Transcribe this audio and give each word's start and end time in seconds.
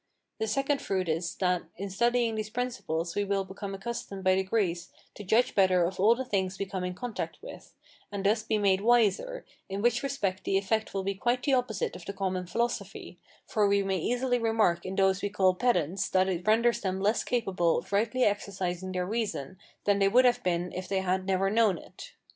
The 0.39 0.47
second 0.47 0.81
fruit 0.81 1.07
is, 1.07 1.35
that 1.35 1.61
in 1.77 1.91
studying 1.91 2.33
these 2.33 2.49
principles 2.49 3.13
we 3.13 3.23
will 3.23 3.43
become 3.43 3.75
accustomed 3.75 4.23
by 4.23 4.33
degrees 4.33 4.91
to 5.13 5.23
judge 5.23 5.53
better 5.53 5.83
of 5.83 5.99
all 5.99 6.15
the 6.15 6.25
things 6.25 6.57
we 6.57 6.65
come 6.65 6.83
in 6.83 6.95
contact 6.95 7.37
with, 7.43 7.75
and 8.11 8.25
thus 8.25 8.41
be 8.41 8.57
made 8.57 8.81
wiser, 8.81 9.45
in 9.69 9.83
which 9.83 10.01
respect 10.01 10.43
the 10.43 10.57
effect 10.57 10.95
will 10.95 11.03
be 11.03 11.13
quite 11.13 11.43
the 11.43 11.53
opposite 11.53 11.95
of 11.95 12.05
the 12.05 12.13
common 12.13 12.47
philosophy, 12.47 13.19
for 13.45 13.67
we 13.67 13.83
may 13.83 13.99
easily 13.99 14.39
remark 14.39 14.87
in 14.87 14.95
those 14.95 15.21
we 15.21 15.29
call 15.29 15.53
pedants 15.53 16.09
that 16.09 16.27
it 16.27 16.47
renders 16.47 16.81
them 16.81 16.99
less 16.99 17.23
capable 17.23 17.77
of 17.77 17.91
rightly 17.93 18.23
exercising 18.23 18.91
their 18.93 19.05
reason 19.05 19.59
than 19.83 19.99
they 19.99 20.07
would 20.09 20.25
have 20.25 20.41
been 20.41 20.73
if 20.73 20.87
they 20.87 21.01
had 21.01 21.27
never 21.27 21.51
known 21.51 21.77
it. 21.77 22.13